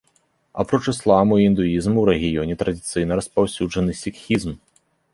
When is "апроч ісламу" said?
0.63-1.35